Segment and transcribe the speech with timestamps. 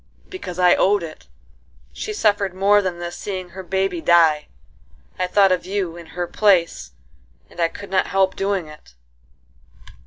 [0.29, 5.95] "Because I owed it;—she suffered more than this seeing her baby die;—I thought of you
[5.95, 6.93] in her place,
[7.51, 8.95] and I could not help doing it."